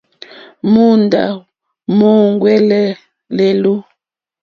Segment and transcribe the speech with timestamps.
[0.71, 1.23] Móǒndá
[1.97, 2.85] múúŋwɛ̀lɛ̀
[3.37, 3.73] lɛ̀lú.